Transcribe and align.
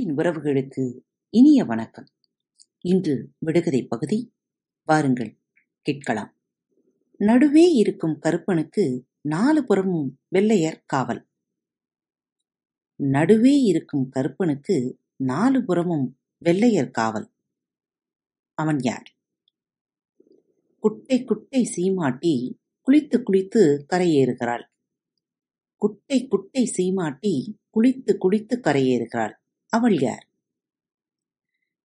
அன்பின் 0.00 0.16
உறவுகளுக்கு 0.16 1.00
இனிய 1.28 1.64
வணக்கம். 1.64 2.06
இன்று 2.80 3.32
விடுகதை 3.38 3.86
பகுதி 3.86 4.34
வாருங்கள் 4.84 5.38
கேட்கலாம். 5.82 6.38
நடுவே 7.16 7.72
இருக்கும் 7.72 8.18
கருப்பனுக்கு 8.18 9.06
நாலு 9.20 9.66
புறமும் 9.66 10.18
வெள்ளையர் 10.28 10.82
காவல். 10.86 11.28
நடுவே 12.96 13.60
இருக்கும் 13.60 14.08
கருப்பனுக்கு 14.08 14.98
நாலு 15.16 15.64
புறமும் 15.64 16.18
வெள்ளையர் 16.38 16.90
காவல். 16.90 17.32
அவன் 18.54 18.78
யார்? 18.78 19.14
குட்டை 20.78 21.24
குட்டை 21.24 21.64
சீமாட்டி 21.64 22.60
குளித்து 22.86 23.22
குளித்து 23.22 23.84
கரையேறுகிறாள். 23.92 24.64
குட்டை 25.76 26.26
குட்டை 26.26 26.64
சீமாட்டி 26.64 27.60
குளித்து 27.76 28.16
குளித்து 28.18 28.60
கரையேறுகிறாள். 28.60 29.38
அவள் 29.70 29.96
யார்? 30.00 30.28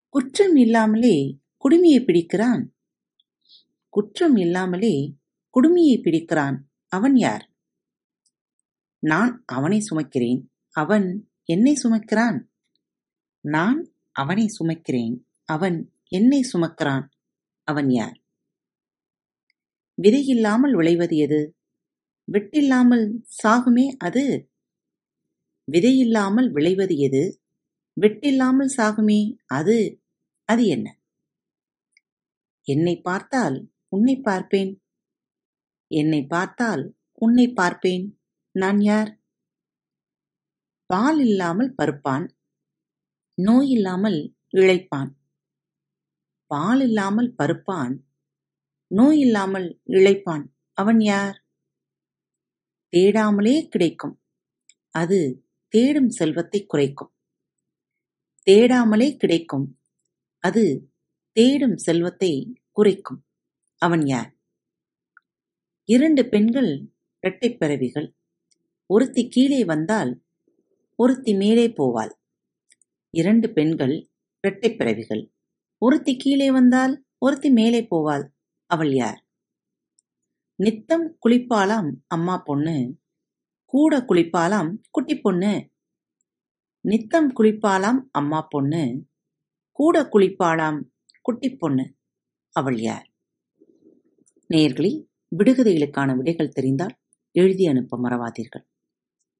குற்றம் 0.09 0.55
இல்லாமலே 0.55 1.39
குடுமியை 1.63 2.03
பிடிக்கிறான். 2.03 2.73
குற்றம் 3.89 4.35
இல்லாமலே 4.35 5.17
குடுமியை 5.53 6.01
பிடிக்கிறான். 6.01 6.57
அவன் 6.87 7.15
யார்? 7.15 7.53
நான் 8.99 9.43
அவனை 9.45 9.83
சுமக்கிறேன். 9.89 10.47
அவன் 10.71 11.31
என்னை 11.45 11.73
சுமக்கிறான். 11.83 12.39
நான் 13.41 13.93
அவனை 14.11 14.45
சுமக்கிறேன். 14.59 15.23
அவன் 15.45 15.93
என்னை 16.07 16.49
சுமக்கிறான். 16.53 17.07
அவன் 17.63 17.89
யார்? 17.89 18.21
விதையில்லாமல் 20.01 20.71
விளைவது 20.71 21.17
எது? 21.17 21.57
வெட்டில்லாமல் 22.31 23.23
சாகுமே 23.43 23.85
அது? 23.97 24.51
விதையில்லாமல் 25.71 26.49
விளைவது 26.51 26.97
எது? 26.97 27.44
வெட்டில்லாமல் 27.97 28.71
சாகுமே 28.77 29.35
அது 29.45 30.01
அது 30.45 30.65
என்ன? 30.65 30.99
என்னை 32.61 33.01
பார்த்தால் 33.01 33.69
உன்னை 33.87 34.15
பார்ப்பேன். 34.19 34.81
என்னை 35.87 36.25
பார்த்தால் 36.25 36.95
உன்னை 37.13 37.49
பார்ப்பேன். 37.49 38.05
நான் 38.51 38.79
யார்? 38.79 39.19
பால் 40.85 41.19
இல்லாமல் 41.19 41.75
பருப்பான் 41.77 42.25
நோய் 43.37 43.69
இல்லாமல் 43.69 44.35
இழைப்பான். 44.49 45.11
பால் 46.45 46.81
இல்லாமல் 46.81 47.35
பருப்பான் 47.37 47.95
நோய் 48.87 49.19
இல்லாமல் 49.19 49.81
இழைப்பான். 49.85 50.45
அவன் 50.73 50.99
யார்? 50.99 51.37
தேடாமலே 52.93 53.67
கிடைக்கும். 53.67 54.15
அது 54.89 55.45
தேடும் 55.73 56.09
செல்வத்தை 56.09 56.65
குறைக்கும். 56.65 57.14
தேடாமலே 58.51 59.17
கிடைக்கும். 59.17 59.79
அது 60.39 60.93
தேடும் 61.31 61.77
செல்வத்தை 61.77 62.61
குறைக்கும். 62.71 63.25
அவன் 63.77 64.05
யார்? 64.05 64.37
இரண்டு 65.83 66.29
பெண்கள் 66.29 66.93
இரட்டை 67.19 67.57
பிறவிகள். 67.57 68.15
ஒருத்தி 68.85 69.27
கீழே 69.27 69.65
வந்தால் 69.65 70.23
ஒருத்தி 70.95 71.33
மேலே 71.33 71.67
போவாள். 71.67 72.13
இரண்டு 73.09 73.53
பெண்கள் 73.53 74.09
இரட்டை 74.41 74.75
பிறவிகள். 74.75 75.33
ஒருத்தி 75.77 76.17
கீழே 76.17 76.51
வந்தால் 76.51 77.05
ஒருத்தி 77.17 77.49
மேலே 77.49 77.87
போவாள். 77.91 78.29
அவள் 78.65 78.93
யார்? 78.93 79.25
நித்தம் 80.55 81.17
குளிப்பாளாம் 81.25 81.91
அம்மா 82.07 82.37
பொண்ணு. 82.37 82.97
கூட 83.65 83.97
குளிப்பாளாம் 83.99 84.77
குட்டி 84.91 85.19
பொண்ணு. 85.19 85.69
நித்தம் 86.85 87.33
குளிப்பாளாம் 87.35 87.99
அம்மா 88.11 88.41
பொண்ணு 88.41 89.05
கூட 89.71 90.01
குளிப்பாளாம் 90.03 90.79
குட்டி 91.21 91.49
பொண்ணு 91.55 91.85
அவள் 92.49 92.79
யார்? 92.79 93.07
நேயர்களே 94.53 94.91
விடுகதைகளுக்கான 95.37 96.15
விடைகள் 96.15 96.55
தெரிந்தால் 96.57 96.95
எழுதி 97.31 97.65
அனுப்ப 97.65 97.99
மறவாதீர்கள். 97.99 98.65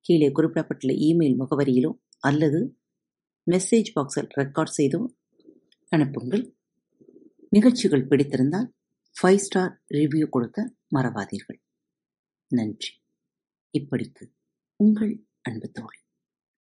கீழே 0.02 0.32
குறிப்பிடப்பட்டுள்ள 0.32 0.94
இமெயில் 1.08 1.38
முகவரியிலோ 1.42 1.92
அல்லது 2.20 2.78
மெசேஜ் 3.52 3.92
பாக்ஸில் 3.96 4.30
ரெக்கார்ட் 4.36 4.76
செய்தோ 4.78 5.02
அனுப்புங்கள். 5.92 6.56
நிகழ்ச்சிகள் 7.50 8.08
பிடித்திருந்தால் 8.08 8.68
ஃபைவ் 9.16 9.44
ஸ்டார் 9.48 9.84
ரிவ்யூ 9.94 10.26
கொடுக்க 10.30 10.74
மறவாதீர்கள். 10.96 11.60
நன்றி. 12.48 12.94
இப்படிக்கு 13.78 14.26
உங்கள் 14.76 15.14
அன்பு 15.42 15.70
தோழி. 15.72 16.00